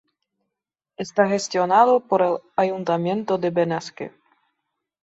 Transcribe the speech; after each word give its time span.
Está 0.97 1.27
gestionado 1.27 1.99
por 1.99 2.23
el 2.23 2.37
ayuntamiento 2.55 3.37
de 3.37 3.51
Benasque. 3.51 4.11